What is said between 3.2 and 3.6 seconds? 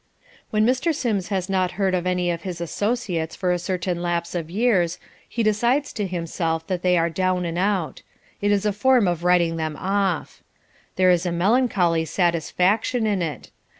for a